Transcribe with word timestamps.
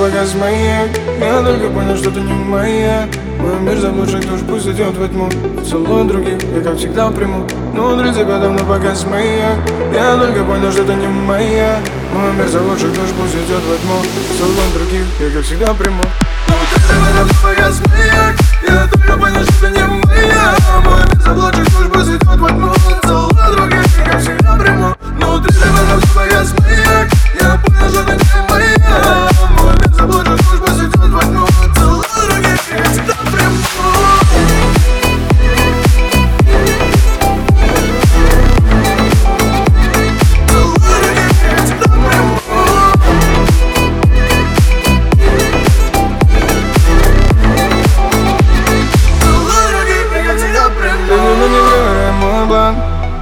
погас 0.00 0.34
маяк 0.34 0.90
Я 1.20 1.42
только 1.42 1.68
понял, 1.68 1.96
что 1.96 2.10
ты 2.10 2.20
не 2.20 2.32
моя 2.32 3.08
Мой 3.38 3.60
мир 3.60 3.78
заблудших 3.78 4.20
душ 4.28 4.40
пусть 4.48 4.66
идет 4.66 4.96
во 4.96 5.08
тьму 5.08 5.28
Целую 5.64 6.04
других, 6.06 6.38
я 6.54 6.62
как 6.62 6.76
всегда 6.76 7.10
приму 7.10 7.46
Но 7.74 7.96
для 7.96 8.12
тебя 8.12 8.38
давно 8.38 8.58
погас 8.64 9.04
маяк 9.04 9.58
Я 9.94 10.16
только 10.16 10.44
понял, 10.44 10.70
что 10.72 10.84
ты 10.84 10.94
не 10.94 11.06
моя 11.06 11.78
Мой 12.14 12.32
мир 12.32 12.48
заблудших 12.48 12.92
душ 12.92 13.08
пусть 13.18 13.34
идет 13.34 13.62
во 13.68 13.76
тьму 13.76 14.02
Целую 14.38 14.72
других, 14.74 15.06
я 15.20 15.30
как 15.30 15.44
всегда 15.44 15.74
приму 15.74 16.02
Но 16.48 16.54
для 16.70 16.88
тебя 16.88 17.12
давно 17.16 17.34
погас 17.42 17.80
маяк 17.86 18.36
Я 18.66 18.88
только 18.88 19.18
понял, 19.18 19.44
что 19.44 19.66
ты 19.66 19.69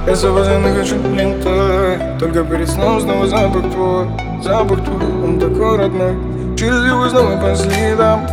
Я 0.09 0.15
с 0.15 0.21
собой 0.21 0.43
хочу 0.75 0.95
линтой 1.13 1.99
Только 2.17 2.43
перед 2.43 2.67
сном 2.67 2.99
снова 2.99 3.27
запах 3.27 3.61
твой 3.71 4.07
Запах 4.41 4.83
твой, 4.83 5.05
он 5.23 5.39
такой 5.39 5.77
родной. 5.77 6.15
Через 6.57 6.83
его 6.83 7.07
снова 7.09 7.37
по 7.37 7.55
следам 7.55 8.25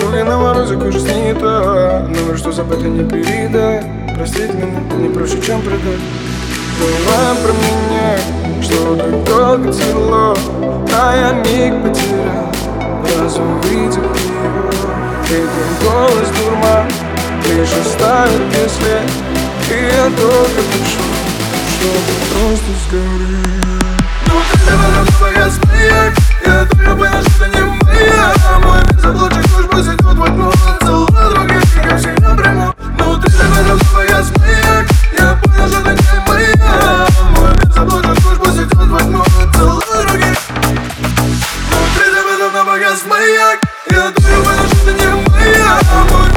Руки 0.00 0.22
на 0.22 0.38
морозе, 0.38 0.76
кожа 0.76 1.00
снита 1.00 2.06
Номер, 2.08 2.38
что 2.38 2.52
забыто 2.52 2.84
не 2.84 3.02
передай? 3.02 3.82
Простить 4.14 4.54
меня 4.54 4.80
не 4.98 5.08
проще, 5.08 5.42
чем 5.42 5.62
предать. 5.62 5.98
Думая 6.78 7.34
про 7.42 7.52
меня, 7.54 8.62
что 8.62 8.94
так 8.94 9.24
долго 9.24 9.72
тяжело 9.72 10.36
А 10.94 11.16
я 11.16 11.32
миг 11.32 11.82
потерял, 11.82 12.52
раз 13.18 13.36
увидел 13.36 14.04
его 14.04 14.70
Этот 15.24 15.82
голос 15.82 16.28
дурман, 16.38 16.86
лишь 17.48 17.72
оставит 17.84 18.42
без 18.50 18.72
след 18.74 19.02
И 19.72 19.86
я 19.92 20.04
только 20.04 20.62
пришел, 20.70 21.05
чтобы 21.86 22.16
просто 22.32 22.72
сгорел 22.88 23.80
Ну 24.26 24.40
ты 24.50 24.70
на 24.70 24.76
меня 24.76 25.04
моя 25.20 25.50
змея 25.50 26.14
Я 26.44 26.66
только 26.66 26.96
понял, 26.96 27.22
что 27.22 27.44
ты 27.44 27.48
не 27.50 27.62
моя 27.64 28.34
а 28.48 28.58
Мой 28.58 28.78
мир 28.78 29.00
заблудший 29.00 29.44
службы 29.44 29.82
сойдет 29.82 30.02
в 30.02 30.22
окно 30.22 30.52
Целуя 30.80 31.30
Другие 31.30 31.60
как 31.82 31.98
всегда 31.98 32.34
прямо 32.34 32.74
Ну 32.98 33.16
ты 33.20 33.30
на 33.36 33.44
меня 33.44 33.78
моя 33.94 34.22
змея 34.22 34.86
Я 35.18 35.38
понял, 35.42 35.68
что 35.68 35.82
ты 35.82 35.90
не 35.90 36.28
моя 36.28 37.06
Мой 37.36 37.50
мир 37.50 37.72
заблудший 37.72 38.22
службы 38.22 38.46
сойдет 38.46 38.74
в 38.74 38.94
окно 38.94 39.24
Целуя 39.54 40.06
других 40.08 40.38
Ну 40.50 41.78
ты 41.94 42.10
на 42.10 42.20
меня 42.26 42.96
моя 43.08 43.58
Я 43.90 44.10
только 44.10 44.42
понял, 44.42 44.66
что 44.66 44.84
ты 44.84 44.92
не 44.92 45.06
моя 45.30 45.80
Мой 46.10 46.35